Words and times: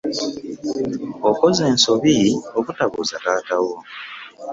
Okoze 1.29 1.63
nsobi 1.73 2.15
obutabuuza 2.57 3.15
taata 3.23 3.55
wo. 3.63 3.75